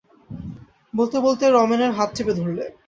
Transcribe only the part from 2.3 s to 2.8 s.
ধরলে।